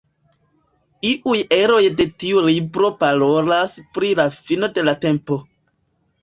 [1.09, 5.41] Iuj eroj de tiu libro parolas pri la fino de la tempo.